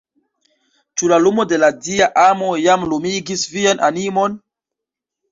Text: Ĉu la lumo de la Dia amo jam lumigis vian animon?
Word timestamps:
Ĉu 0.99 1.09
la 1.11 1.17
lumo 1.25 1.43
de 1.51 1.59
la 1.63 1.67
Dia 1.87 2.07
amo 2.21 2.47
jam 2.61 2.85
lumigis 2.93 3.43
vian 3.57 3.83
animon? 3.89 4.39